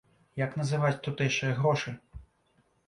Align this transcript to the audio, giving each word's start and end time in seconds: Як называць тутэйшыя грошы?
Як 0.43 0.51
называць 0.61 1.01
тутэйшыя 1.09 1.61
грошы? 1.61 1.97